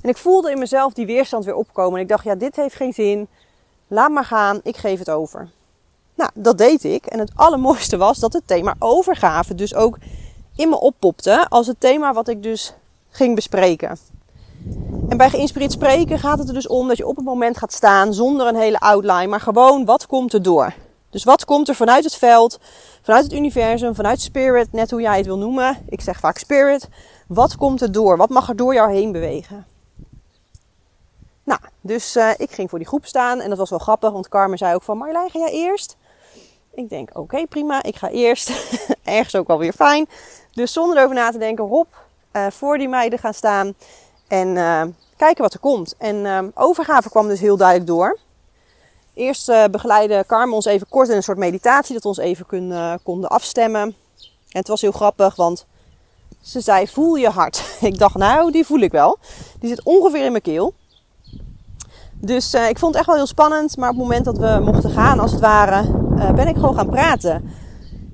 En 0.00 0.08
ik 0.08 0.16
voelde 0.16 0.50
in 0.50 0.58
mezelf 0.58 0.92
die 0.92 1.06
weerstand 1.06 1.44
weer 1.44 1.54
opkomen. 1.54 1.94
En 1.94 2.02
ik 2.02 2.08
dacht, 2.08 2.24
ja, 2.24 2.34
dit 2.34 2.56
heeft 2.56 2.74
geen 2.74 2.92
zin. 2.92 3.28
Laat 3.88 4.10
maar 4.10 4.24
gaan, 4.24 4.60
ik 4.62 4.76
geef 4.76 4.98
het 4.98 5.10
over. 5.10 5.48
Nou, 6.14 6.30
dat 6.34 6.58
deed 6.58 6.84
ik. 6.84 7.06
En 7.06 7.18
het 7.18 7.32
allermooiste 7.34 7.96
was 7.96 8.18
dat 8.18 8.32
het 8.32 8.46
thema 8.46 8.74
overgave 8.78 9.54
dus 9.54 9.74
ook 9.74 9.98
in 10.56 10.68
me 10.68 10.80
oppopte 10.80 11.46
als 11.48 11.66
het 11.66 11.80
thema 11.80 12.12
wat 12.12 12.28
ik 12.28 12.42
dus 12.42 12.74
ging 13.10 13.34
bespreken. 13.34 13.98
En 15.08 15.16
bij 15.16 15.30
geïnspireerd 15.30 15.72
spreken 15.72 16.18
gaat 16.18 16.38
het 16.38 16.48
er 16.48 16.54
dus 16.54 16.66
om 16.66 16.88
dat 16.88 16.96
je 16.96 17.06
op 17.06 17.16
het 17.16 17.24
moment 17.24 17.58
gaat 17.58 17.72
staan 17.72 18.14
zonder 18.14 18.46
een 18.46 18.56
hele 18.56 18.80
outline, 18.80 19.26
maar 19.26 19.40
gewoon 19.40 19.84
wat 19.84 20.06
komt 20.06 20.32
er 20.32 20.42
door. 20.42 20.74
Dus 21.12 21.24
wat 21.24 21.44
komt 21.44 21.68
er 21.68 21.74
vanuit 21.74 22.04
het 22.04 22.14
veld, 22.14 22.58
vanuit 23.02 23.24
het 23.24 23.32
universum, 23.32 23.94
vanuit 23.94 24.20
spirit, 24.20 24.72
net 24.72 24.90
hoe 24.90 25.00
jij 25.00 25.16
het 25.16 25.26
wil 25.26 25.38
noemen. 25.38 25.78
Ik 25.88 26.00
zeg 26.00 26.18
vaak 26.18 26.38
spirit. 26.38 26.88
Wat 27.26 27.56
komt 27.56 27.80
er 27.80 27.92
door? 27.92 28.16
Wat 28.16 28.28
mag 28.28 28.48
er 28.48 28.56
door 28.56 28.74
jou 28.74 28.92
heen 28.92 29.12
bewegen? 29.12 29.66
Nou, 31.44 31.60
dus 31.80 32.16
uh, 32.16 32.30
ik 32.36 32.50
ging 32.50 32.70
voor 32.70 32.78
die 32.78 32.88
groep 32.88 33.06
staan 33.06 33.40
en 33.40 33.48
dat 33.48 33.58
was 33.58 33.70
wel 33.70 33.78
grappig, 33.78 34.10
want 34.10 34.28
Carmen 34.28 34.58
zei 34.58 34.74
ook 34.74 34.82
van 34.82 34.98
Marjolein, 34.98 35.30
ga 35.30 35.38
jij 35.38 35.50
eerst? 35.50 35.96
Ik 36.74 36.88
denk, 36.88 37.18
oké, 37.18 37.46
prima, 37.46 37.82
ik 37.82 37.96
ga 37.96 38.08
eerst. 38.08 38.50
Ergens 39.04 39.34
ook 39.34 39.46
wel 39.46 39.58
weer 39.58 39.72
fijn. 39.72 40.08
Dus 40.52 40.72
zonder 40.72 40.96
erover 40.96 41.16
na 41.16 41.30
te 41.30 41.38
denken, 41.38 41.64
hop, 41.64 41.88
uh, 42.32 42.46
voor 42.50 42.78
die 42.78 42.88
meiden 42.88 43.18
gaan 43.18 43.34
staan 43.34 43.74
en 44.28 44.48
uh, 44.48 44.82
kijken 45.16 45.42
wat 45.42 45.54
er 45.54 45.60
komt. 45.60 45.94
En 45.98 46.52
overgave 46.54 47.10
kwam 47.10 47.28
dus 47.28 47.40
heel 47.40 47.56
duidelijk 47.56 47.88
door. 47.88 48.18
Eerst 49.14 49.48
uh, 49.48 49.64
begeleidde 49.70 50.24
Carmen 50.26 50.54
ons 50.54 50.64
even 50.64 50.88
kort 50.88 51.08
in 51.08 51.16
een 51.16 51.22
soort 51.22 51.38
meditatie, 51.38 51.92
dat 51.92 52.02
we 52.02 52.08
ons 52.08 52.18
even 52.18 52.46
kun, 52.46 52.98
konden 53.02 53.30
afstemmen. 53.30 53.82
En 53.82 54.58
het 54.58 54.68
was 54.68 54.80
heel 54.80 54.92
grappig, 54.92 55.36
want 55.36 55.66
ze 56.40 56.60
zei: 56.60 56.88
Voel 56.88 57.14
je 57.14 57.28
hart. 57.28 57.76
Ik 57.80 57.98
dacht, 57.98 58.14
nou, 58.14 58.50
die 58.50 58.66
voel 58.66 58.80
ik 58.80 58.92
wel. 58.92 59.18
Die 59.58 59.68
zit 59.68 59.84
ongeveer 59.84 60.24
in 60.24 60.30
mijn 60.30 60.42
keel. 60.42 60.74
Dus 62.14 62.54
uh, 62.54 62.68
ik 62.68 62.78
vond 62.78 62.90
het 62.90 62.96
echt 63.00 63.06
wel 63.06 63.16
heel 63.16 63.26
spannend. 63.26 63.76
Maar 63.76 63.88
op 63.88 63.94
het 63.94 64.04
moment 64.04 64.24
dat 64.24 64.38
we 64.38 64.60
mochten 64.64 64.90
gaan, 64.90 65.18
als 65.18 65.30
het 65.30 65.40
ware, 65.40 65.90
ben 66.34 66.48
ik 66.48 66.54
gewoon 66.54 66.74
gaan 66.74 66.90
praten. 66.90 67.50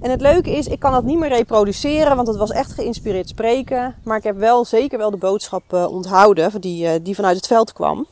En 0.01 0.11
het 0.11 0.21
leuke 0.21 0.51
is, 0.51 0.67
ik 0.67 0.79
kan 0.79 0.93
dat 0.93 1.05
niet 1.05 1.19
meer 1.19 1.29
reproduceren, 1.29 2.17
want 2.17 2.29
het 2.29 2.37
was 2.37 2.51
echt 2.51 2.73
geïnspireerd 2.73 3.29
spreken. 3.29 3.95
Maar 4.05 4.17
ik 4.17 4.23
heb 4.23 4.37
wel 4.37 4.65
zeker 4.65 4.99
wel 4.99 5.11
de 5.11 5.17
boodschap 5.17 5.73
onthouden 5.73 6.61
die, 6.61 7.03
die 7.03 7.15
vanuit 7.15 7.37
het 7.37 7.47
veld 7.47 7.73
kwam. 7.73 8.07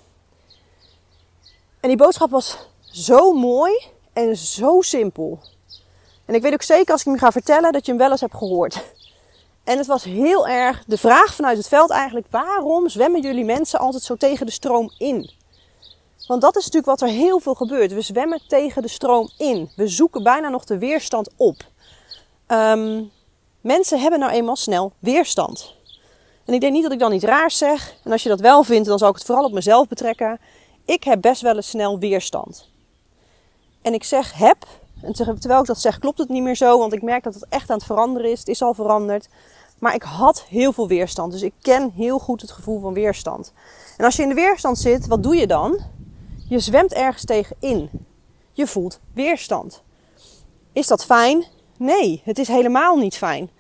En 1.81 1.89
die 1.89 1.97
boodschap 1.97 2.31
was 2.31 2.59
zo 2.97 3.33
mooi 3.33 3.73
en 4.13 4.37
zo 4.37 4.81
simpel. 4.81 5.39
En 6.25 6.35
ik 6.35 6.43
weet 6.43 6.53
ook 6.53 6.63
zeker 6.63 6.93
als 6.93 7.01
ik 7.01 7.07
hem 7.07 7.19
ga 7.19 7.33
vertellen 7.33 7.73
dat 7.73 7.85
je 7.87 7.93
hem 7.93 8.01
wel 8.01 8.11
eens 8.11 8.21
hebt 8.21 8.37
gehoord. 8.37 8.85
En 9.65 9.79
het 9.79 9.87
was 9.87 10.05
heel 10.05 10.49
erg 10.49 10.85
de 10.87 10.99
vraag 10.99 11.35
vanuit 11.35 11.57
het 11.57 11.69
veld 11.69 11.91
eigenlijk: 11.91 12.27
waarom 12.31 12.89
zwemmen 12.89 13.21
jullie 13.21 13.45
mensen 13.45 13.79
altijd 13.79 14.03
zo 14.03 14.15
tegen 14.15 14.47
de 14.47 14.53
stroom 14.53 14.93
in? 14.99 15.31
Want 16.27 16.41
dat 16.41 16.57
is 16.57 16.65
natuurlijk 16.65 17.01
wat 17.01 17.09
er 17.09 17.17
heel 17.17 17.41
veel 17.41 17.55
gebeurt. 17.55 17.93
We 17.93 18.01
zwemmen 18.01 18.43
tegen 18.49 18.83
de 18.83 18.89
stroom 18.89 19.31
in. 19.39 19.71
We 19.77 19.89
zoeken 19.89 20.23
bijna 20.23 20.49
nog 20.49 20.65
de 20.65 20.79
weerstand 20.79 21.31
op. 21.37 21.63
Um, 22.49 23.11
mensen 23.61 24.01
hebben 24.01 24.21
nou 24.21 24.33
eenmaal 24.33 24.57
snel 24.57 24.93
weerstand. 24.99 25.75
En 26.45 26.55
ik 26.55 26.61
denk 26.61 26.73
niet 26.73 26.83
dat 26.83 26.93
ik 26.93 26.99
dan 26.99 27.13
iets 27.13 27.25
raars 27.25 27.59
zeg. 27.59 27.97
En 28.05 28.13
als 28.13 28.23
je 28.23 28.29
dat 28.29 28.41
wel 28.41 28.63
vindt, 28.63 28.89
dan 28.89 28.99
zal 28.99 29.09
ik 29.09 29.15
het 29.15 29.25
vooral 29.25 29.45
op 29.45 29.53
mezelf 29.53 29.89
betrekken. 29.89 30.41
Ik 30.85 31.05
heb 31.05 31.21
best 31.21 31.41
wel 31.41 31.57
eens 31.57 31.69
snel 31.69 31.99
weerstand. 31.99 32.75
En 33.87 33.95
ik 33.95 34.05
zeg 34.05 34.33
heb. 34.33 34.57
En 35.03 35.13
terwijl 35.13 35.61
ik 35.61 35.67
dat 35.67 35.81
zeg, 35.81 35.99
klopt 35.99 36.19
het 36.19 36.29
niet 36.29 36.43
meer 36.43 36.57
zo. 36.57 36.79
Want 36.79 36.93
ik 36.93 37.03
merk 37.03 37.23
dat 37.23 37.35
het 37.35 37.47
echt 37.49 37.71
aan 37.71 37.77
het 37.77 37.87
veranderen 37.87 38.31
is. 38.31 38.39
Het 38.39 38.49
is 38.49 38.63
al 38.63 38.75
veranderd. 38.75 39.29
Maar 39.79 39.95
ik 39.95 40.03
had 40.03 40.45
heel 40.49 40.73
veel 40.73 40.89
weerstand. 40.89 41.33
Dus 41.33 41.43
ik 41.43 41.53
ken 41.61 41.93
heel 41.95 42.19
goed 42.19 42.41
het 42.41 42.51
gevoel 42.51 42.81
van 42.81 42.93
weerstand. 42.93 43.53
En 43.97 44.05
als 44.05 44.17
je 44.17 44.23
in 44.23 44.29
de 44.29 44.35
weerstand 44.35 44.79
zit, 44.79 45.07
wat 45.07 45.23
doe 45.23 45.37
je 45.37 45.47
dan? 45.47 45.79
Je 46.49 46.59
zwemt 46.59 46.93
ergens 46.93 47.25
tegenin. 47.25 47.91
Je 48.53 48.67
voelt 48.67 49.01
weerstand. 49.13 49.83
Is 50.73 50.87
dat 50.87 51.05
fijn? 51.05 51.45
Nee, 51.79 52.23
het 52.25 52.39
is 52.39 52.49
helemaal 52.49 52.97
niet 52.97 53.17
fijn. 53.17 53.51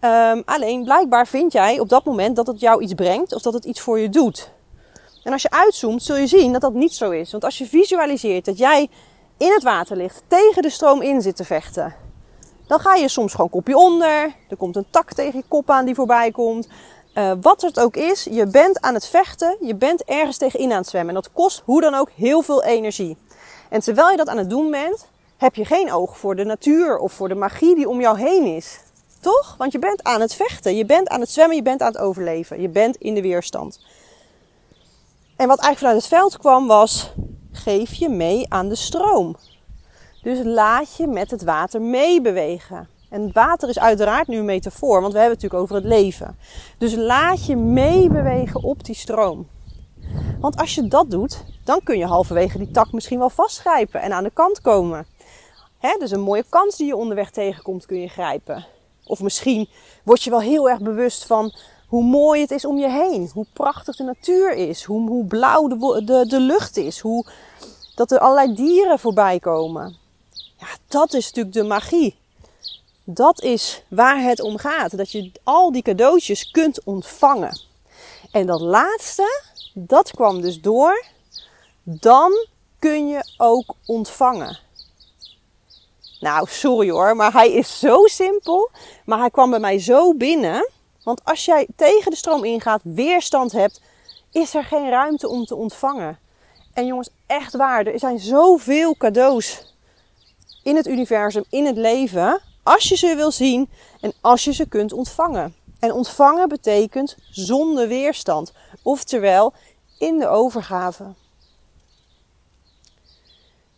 Um, 0.00 0.42
alleen 0.44 0.84
blijkbaar 0.84 1.26
vind 1.26 1.52
jij 1.52 1.80
op 1.80 1.88
dat 1.88 2.04
moment 2.04 2.36
dat 2.36 2.46
het 2.46 2.60
jou 2.60 2.82
iets 2.82 2.94
brengt 2.94 3.34
of 3.34 3.42
dat 3.42 3.52
het 3.52 3.64
iets 3.64 3.80
voor 3.80 3.98
je 3.98 4.08
doet. 4.08 4.50
En 5.22 5.32
als 5.32 5.42
je 5.42 5.50
uitzoomt, 5.50 6.02
zul 6.02 6.16
je 6.16 6.26
zien 6.26 6.52
dat 6.52 6.60
dat 6.60 6.74
niet 6.74 6.94
zo 6.94 7.10
is. 7.10 7.30
Want 7.30 7.44
als 7.44 7.58
je 7.58 7.66
visualiseert 7.66 8.44
dat 8.44 8.58
jij 8.58 8.88
in 9.36 9.52
het 9.52 9.62
water 9.62 9.96
ligt, 9.96 10.22
tegen 10.26 10.62
de 10.62 10.70
stroom 10.70 11.02
in 11.02 11.22
zit 11.22 11.36
te 11.36 11.44
vechten, 11.44 11.94
dan 12.66 12.80
ga 12.80 12.94
je 12.94 13.08
soms 13.08 13.34
gewoon 13.34 13.50
kopje 13.50 13.76
onder. 13.76 14.34
Er 14.48 14.56
komt 14.56 14.76
een 14.76 14.86
tak 14.90 15.12
tegen 15.12 15.38
je 15.38 15.44
kop 15.48 15.70
aan 15.70 15.84
die 15.84 15.94
voorbij 15.94 16.30
komt. 16.30 16.68
Uh, 17.14 17.32
wat 17.40 17.62
het 17.62 17.80
ook 17.80 17.96
is, 17.96 18.24
je 18.30 18.46
bent 18.46 18.80
aan 18.80 18.94
het 18.94 19.06
vechten, 19.06 19.56
je 19.60 19.74
bent 19.74 20.04
ergens 20.04 20.36
tegenin 20.36 20.72
aan 20.72 20.78
het 20.78 20.88
zwemmen. 20.88 21.14
En 21.14 21.22
dat 21.22 21.32
kost 21.32 21.62
hoe 21.64 21.80
dan 21.80 21.94
ook 21.94 22.10
heel 22.10 22.42
veel 22.42 22.64
energie. 22.64 23.16
En 23.68 23.80
terwijl 23.80 24.10
je 24.10 24.16
dat 24.16 24.28
aan 24.28 24.38
het 24.38 24.50
doen 24.50 24.70
bent, 24.70 25.08
heb 25.36 25.54
je 25.54 25.64
geen 25.64 25.92
oog 25.92 26.18
voor 26.18 26.36
de 26.36 26.44
natuur 26.44 26.98
of 26.98 27.12
voor 27.12 27.28
de 27.28 27.34
magie 27.34 27.74
die 27.74 27.88
om 27.88 28.00
jou 28.00 28.18
heen 28.18 28.44
is. 28.44 28.80
Toch? 29.20 29.54
Want 29.58 29.72
je 29.72 29.78
bent 29.78 30.02
aan 30.02 30.20
het 30.20 30.34
vechten, 30.34 30.76
je 30.76 30.86
bent 30.86 31.08
aan 31.08 31.20
het 31.20 31.30
zwemmen, 31.30 31.56
je 31.56 31.62
bent 31.62 31.80
aan 31.80 31.92
het 31.92 31.98
overleven. 31.98 32.60
Je 32.60 32.68
bent 32.68 32.96
in 32.96 33.14
de 33.14 33.22
weerstand. 33.22 33.80
En 35.36 35.48
wat 35.48 35.58
eigenlijk 35.58 35.78
vanuit 35.78 35.96
het 35.96 36.06
veld 36.06 36.38
kwam 36.38 36.66
was, 36.66 37.12
geef 37.56 37.94
je 37.94 38.08
mee 38.08 38.52
aan 38.52 38.68
de 38.68 38.74
stroom. 38.74 39.36
Dus 40.22 40.38
laat 40.44 40.96
je 40.96 41.06
met 41.06 41.30
het 41.30 41.42
water 41.42 41.82
meebewegen. 41.82 42.88
En 43.10 43.32
water 43.32 43.68
is 43.68 43.78
uiteraard 43.78 44.28
nu 44.28 44.38
een 44.38 44.44
metafoor, 44.44 45.00
want 45.00 45.12
we 45.12 45.18
hebben 45.18 45.38
het 45.38 45.42
natuurlijk 45.42 45.62
over 45.62 45.74
het 45.74 46.00
leven. 46.00 46.38
Dus 46.78 46.94
laat 46.94 47.46
je 47.46 47.56
meebewegen 47.56 48.62
op 48.62 48.84
die 48.84 48.94
stroom. 48.94 49.46
Want 50.40 50.56
als 50.56 50.74
je 50.74 50.88
dat 50.88 51.10
doet, 51.10 51.44
dan 51.64 51.80
kun 51.84 51.98
je 51.98 52.06
halverwege 52.06 52.58
die 52.58 52.70
tak 52.70 52.92
misschien 52.92 53.18
wel 53.18 53.30
vastgrijpen 53.30 54.00
en 54.00 54.12
aan 54.12 54.24
de 54.24 54.30
kant 54.30 54.60
komen. 54.60 55.06
Dus 55.98 56.10
een 56.10 56.20
mooie 56.20 56.44
kans 56.48 56.76
die 56.76 56.86
je 56.86 56.96
onderweg 56.96 57.30
tegenkomt, 57.30 57.86
kun 57.86 58.00
je 58.00 58.08
grijpen. 58.08 58.66
Of 59.04 59.22
misschien 59.22 59.68
word 60.02 60.22
je 60.22 60.30
wel 60.30 60.40
heel 60.40 60.68
erg 60.70 60.80
bewust 60.80 61.26
van 61.26 61.54
hoe 61.86 62.04
mooi 62.04 62.40
het 62.40 62.50
is 62.50 62.64
om 62.64 62.78
je 62.78 62.90
heen. 62.90 63.30
Hoe 63.32 63.46
prachtig 63.52 63.96
de 63.96 64.04
natuur 64.04 64.52
is. 64.52 64.84
Hoe, 64.84 65.08
hoe 65.08 65.24
blauw 65.24 65.68
de, 65.68 66.04
de, 66.04 66.26
de 66.26 66.40
lucht 66.40 66.76
is. 66.76 66.98
Hoe, 66.98 67.26
dat 67.94 68.10
er 68.10 68.18
allerlei 68.18 68.54
dieren 68.54 68.98
voorbij 68.98 69.38
komen. 69.38 69.96
Ja, 70.58 70.66
dat 70.88 71.12
is 71.12 71.26
natuurlijk 71.26 71.54
de 71.54 71.62
magie. 71.62 72.16
Dat 73.04 73.42
is 73.42 73.82
waar 73.88 74.22
het 74.22 74.40
om 74.40 74.58
gaat. 74.58 74.96
Dat 74.96 75.12
je 75.12 75.32
al 75.42 75.72
die 75.72 75.82
cadeautjes 75.82 76.50
kunt 76.50 76.84
ontvangen. 76.84 77.60
En 78.30 78.46
dat 78.46 78.60
laatste, 78.60 79.42
dat 79.74 80.10
kwam 80.10 80.40
dus 80.40 80.60
door. 80.60 81.04
Dan 81.82 82.32
kun 82.78 83.08
je 83.08 83.30
ook 83.36 83.74
ontvangen. 83.86 84.58
Nou, 86.20 86.46
sorry 86.48 86.90
hoor, 86.90 87.16
maar 87.16 87.32
hij 87.32 87.52
is 87.52 87.78
zo 87.78 88.06
simpel. 88.06 88.70
Maar 89.04 89.18
hij 89.18 89.30
kwam 89.30 89.50
bij 89.50 89.58
mij 89.58 89.78
zo 89.78 90.14
binnen. 90.14 90.70
Want 91.06 91.24
als 91.24 91.44
jij 91.44 91.66
tegen 91.76 92.10
de 92.10 92.16
stroom 92.16 92.44
ingaat, 92.44 92.80
weerstand 92.84 93.52
hebt, 93.52 93.80
is 94.32 94.54
er 94.54 94.64
geen 94.64 94.88
ruimte 94.88 95.28
om 95.28 95.44
te 95.44 95.54
ontvangen. 95.54 96.18
En 96.72 96.86
jongens, 96.86 97.08
echt 97.26 97.56
waar, 97.56 97.86
er 97.86 97.98
zijn 97.98 98.18
zoveel 98.18 98.96
cadeaus 98.96 99.74
in 100.62 100.76
het 100.76 100.86
universum, 100.86 101.44
in 101.50 101.66
het 101.66 101.76
leven, 101.76 102.40
als 102.62 102.88
je 102.88 102.96
ze 102.96 103.14
wil 103.14 103.30
zien 103.30 103.70
en 104.00 104.12
als 104.20 104.44
je 104.44 104.52
ze 104.52 104.68
kunt 104.68 104.92
ontvangen. 104.92 105.54
En 105.78 105.92
ontvangen 105.92 106.48
betekent 106.48 107.16
zonder 107.30 107.88
weerstand, 107.88 108.52
oftewel 108.82 109.52
in 109.98 110.18
de 110.18 110.28
overgave. 110.28 111.04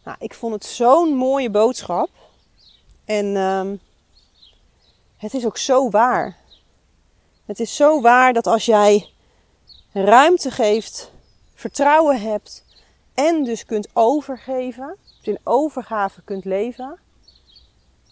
Nou, 0.04 0.16
ik 0.20 0.34
vond 0.34 0.54
het 0.54 0.64
zo'n 0.64 1.14
mooie 1.14 1.50
boodschap. 1.50 2.08
En 3.04 3.36
ehm, 3.36 3.76
het 5.16 5.34
is 5.34 5.46
ook 5.46 5.58
zo 5.58 5.90
waar. 5.90 6.46
Het 7.48 7.60
is 7.60 7.76
zo 7.76 8.00
waar 8.00 8.32
dat 8.32 8.46
als 8.46 8.64
jij 8.64 9.08
ruimte 9.92 10.50
geeft, 10.50 11.12
vertrouwen 11.54 12.20
hebt 12.20 12.64
en 13.14 13.44
dus 13.44 13.64
kunt 13.64 13.88
overgeven, 13.92 14.96
dus 15.18 15.26
in 15.34 15.38
overgave 15.44 16.22
kunt 16.22 16.44
leven, 16.44 16.98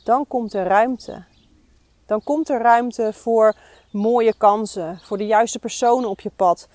dan 0.04 0.26
komt 0.26 0.54
er 0.54 0.66
ruimte. 0.66 1.24
Dan 2.06 2.22
komt 2.22 2.48
er 2.48 2.60
ruimte 2.60 3.12
voor 3.12 3.56
mooie 3.90 4.34
kansen, 4.36 5.00
voor 5.02 5.18
de 5.18 5.26
juiste 5.26 5.58
personen 5.58 6.08
op 6.08 6.20
je 6.20 6.30
pad, 6.36 6.68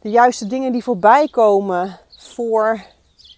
de 0.00 0.10
juiste 0.10 0.46
dingen 0.46 0.72
die 0.72 0.84
voorbij 0.84 1.28
komen, 1.28 1.98
voor 2.18 2.84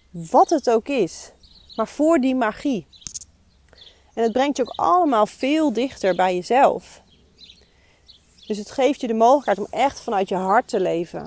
wat 0.09 0.49
het 0.49 0.69
ook 0.69 0.87
is, 0.87 1.31
maar 1.75 1.87
voor 1.87 2.19
die 2.19 2.35
magie. 2.35 2.87
En 4.13 4.23
het 4.23 4.31
brengt 4.31 4.57
je 4.57 4.63
ook 4.63 4.73
allemaal 4.75 5.25
veel 5.25 5.73
dichter 5.73 6.15
bij 6.15 6.35
jezelf. 6.35 7.02
Dus 8.47 8.57
het 8.57 8.71
geeft 8.71 9.01
je 9.01 9.07
de 9.07 9.13
mogelijkheid 9.13 9.59
om 9.59 9.67
echt 9.69 9.99
vanuit 9.99 10.29
je 10.29 10.35
hart 10.35 10.67
te 10.67 10.79
leven. 10.79 11.21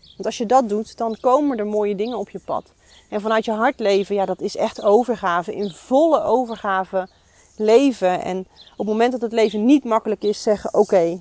Want 0.00 0.26
als 0.26 0.38
je 0.38 0.46
dat 0.46 0.68
doet, 0.68 0.96
dan 0.96 1.16
komen 1.20 1.58
er 1.58 1.66
mooie 1.66 1.94
dingen 1.94 2.18
op 2.18 2.30
je 2.30 2.38
pad. 2.38 2.72
En 3.08 3.20
vanuit 3.20 3.44
je 3.44 3.52
hart 3.52 3.80
leven, 3.80 4.14
ja, 4.14 4.24
dat 4.24 4.40
is 4.40 4.56
echt 4.56 4.82
overgave. 4.82 5.54
In 5.54 5.70
volle 5.70 6.22
overgave 6.22 7.08
leven. 7.56 8.22
En 8.22 8.38
op 8.72 8.78
het 8.78 8.86
moment 8.86 9.12
dat 9.12 9.20
het 9.20 9.32
leven 9.32 9.64
niet 9.64 9.84
makkelijk 9.84 10.22
is, 10.22 10.42
zeggen: 10.42 10.74
Oké, 10.74 11.20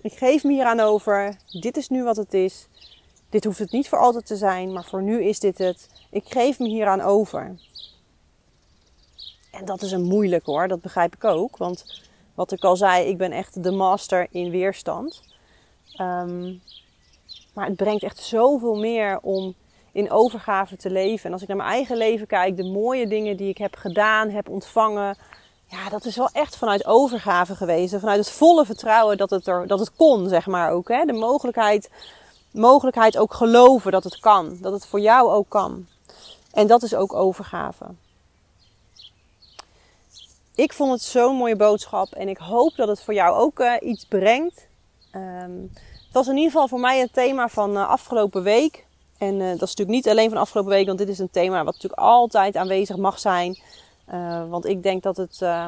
ik 0.00 0.12
geef 0.12 0.44
me 0.44 0.52
hier 0.52 0.64
aan 0.64 0.80
over. 0.80 1.36
Dit 1.60 1.76
is 1.76 1.88
nu 1.88 2.04
wat 2.04 2.16
het 2.16 2.34
is. 2.34 2.68
Dit 3.28 3.44
hoeft 3.44 3.58
het 3.58 3.72
niet 3.72 3.88
voor 3.88 3.98
altijd 3.98 4.26
te 4.26 4.36
zijn, 4.36 4.72
maar 4.72 4.84
voor 4.84 5.02
nu 5.02 5.24
is 5.24 5.40
dit 5.40 5.58
het. 5.58 5.88
Ik 6.10 6.24
geef 6.26 6.58
me 6.58 6.68
hier 6.68 6.86
aan 6.86 7.00
over. 7.00 7.54
En 9.50 9.64
dat 9.64 9.82
is 9.82 9.92
een 9.92 10.02
moeilijk 10.02 10.46
hoor, 10.46 10.68
dat 10.68 10.80
begrijp 10.80 11.14
ik 11.14 11.24
ook. 11.24 11.56
Want 11.56 12.02
wat 12.36 12.52
ik 12.52 12.64
al 12.64 12.76
zei, 12.76 13.08
ik 13.08 13.18
ben 13.18 13.32
echt 13.32 13.62
de 13.62 13.70
master 13.70 14.26
in 14.30 14.50
weerstand. 14.50 15.22
Ehm, 15.96 16.54
maar 17.54 17.66
het 17.66 17.76
brengt 17.76 18.02
echt 18.02 18.18
zoveel 18.18 18.74
meer 18.74 19.18
om 19.22 19.54
in 19.92 20.10
overgave 20.10 20.76
te 20.76 20.90
leven. 20.90 21.26
En 21.26 21.32
als 21.32 21.42
ik 21.42 21.48
naar 21.48 21.56
mijn 21.56 21.68
eigen 21.68 21.96
leven 21.96 22.26
kijk, 22.26 22.56
de 22.56 22.70
mooie 22.70 23.06
dingen 23.06 23.36
die 23.36 23.48
ik 23.48 23.58
heb 23.58 23.76
gedaan, 23.76 24.30
heb 24.30 24.48
ontvangen. 24.48 25.16
Ja, 25.66 25.88
dat 25.88 26.04
is 26.04 26.16
wel 26.16 26.28
echt 26.32 26.56
vanuit 26.56 26.86
overgave 26.86 27.56
geweest. 27.56 27.98
Vanuit 27.98 28.18
het 28.18 28.30
volle 28.30 28.64
vertrouwen 28.64 29.16
dat 29.16 29.30
het, 29.30 29.46
er, 29.46 29.66
dat 29.66 29.78
het 29.78 29.96
kon, 29.96 30.28
zeg 30.28 30.46
maar 30.46 30.70
ook. 30.70 30.88
Hè? 30.88 31.04
De 31.04 31.12
mogelijkheid, 31.12 31.90
mogelijkheid 32.50 33.18
ook 33.18 33.34
geloven 33.34 33.92
dat 33.92 34.04
het 34.04 34.18
kan. 34.18 34.58
Dat 34.60 34.72
het 34.72 34.86
voor 34.86 35.00
jou 35.00 35.30
ook 35.30 35.48
kan. 35.48 35.86
En 36.52 36.66
dat 36.66 36.82
is 36.82 36.94
ook 36.94 37.14
overgave 37.14 37.84
ik 40.56 40.72
vond 40.72 40.92
het 40.92 41.02
zo'n 41.02 41.36
mooie 41.36 41.56
boodschap 41.56 42.12
en 42.12 42.28
ik 42.28 42.38
hoop 42.38 42.76
dat 42.76 42.88
het 42.88 43.02
voor 43.02 43.14
jou 43.14 43.36
ook 43.36 43.60
uh, 43.60 43.74
iets 43.80 44.04
brengt. 44.04 44.66
Um, 45.12 45.70
het 46.04 46.12
was 46.12 46.26
in 46.26 46.36
ieder 46.36 46.50
geval 46.50 46.68
voor 46.68 46.80
mij 46.80 47.00
het 47.00 47.12
thema 47.12 47.48
van 47.48 47.70
uh, 47.70 47.88
afgelopen 47.88 48.42
week. 48.42 48.86
En 49.18 49.34
uh, 49.34 49.40
dat 49.40 49.54
is 49.54 49.60
natuurlijk 49.60 49.88
niet 49.88 50.08
alleen 50.08 50.28
van 50.28 50.38
afgelopen 50.38 50.72
week, 50.72 50.86
want 50.86 50.98
dit 50.98 51.08
is 51.08 51.18
een 51.18 51.30
thema 51.30 51.64
wat 51.64 51.74
natuurlijk 51.74 52.00
altijd 52.00 52.56
aanwezig 52.56 52.96
mag 52.96 53.18
zijn. 53.18 53.58
Want 54.48 54.66
ik 54.66 54.82
denk 54.82 55.02
dat 55.02 55.16
het, 55.16 55.32
uh, 55.42 55.66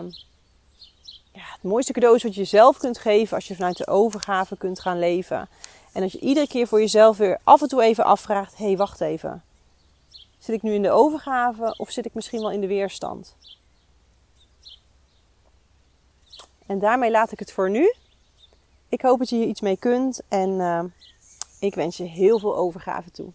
ja, 1.32 1.42
het 1.52 1.62
mooiste 1.62 1.92
cadeau 1.92 2.16
is 2.16 2.22
wat 2.22 2.34
je 2.34 2.40
jezelf 2.40 2.78
kunt 2.78 2.98
geven 2.98 3.36
als 3.36 3.48
je 3.48 3.54
vanuit 3.54 3.76
de 3.76 3.86
overgave 3.86 4.56
kunt 4.56 4.80
gaan 4.80 4.98
leven. 4.98 5.48
En 5.92 6.00
dat 6.00 6.12
je 6.12 6.18
iedere 6.18 6.46
keer 6.46 6.66
voor 6.66 6.80
jezelf 6.80 7.16
weer 7.16 7.38
af 7.44 7.62
en 7.62 7.68
toe 7.68 7.82
even 7.82 8.04
afvraagt: 8.04 8.56
hé, 8.56 8.64
hey, 8.64 8.76
wacht 8.76 9.00
even. 9.00 9.42
Zit 10.38 10.54
ik 10.54 10.62
nu 10.62 10.74
in 10.74 10.82
de 10.82 10.90
overgave 10.90 11.74
of 11.76 11.90
zit 11.90 12.06
ik 12.06 12.14
misschien 12.14 12.40
wel 12.40 12.50
in 12.50 12.60
de 12.60 12.66
weerstand? 12.66 13.36
En 16.68 16.78
daarmee 16.78 17.10
laat 17.10 17.32
ik 17.32 17.38
het 17.38 17.52
voor 17.52 17.70
nu. 17.70 17.94
Ik 18.88 19.00
hoop 19.02 19.18
dat 19.18 19.28
je 19.28 19.36
hier 19.36 19.46
iets 19.46 19.60
mee 19.60 19.76
kunt 19.76 20.22
en 20.28 20.50
uh, 20.50 20.84
ik 21.60 21.74
wens 21.74 21.96
je 21.96 22.04
heel 22.04 22.38
veel 22.38 22.56
overgave 22.56 23.10
toe. 23.10 23.32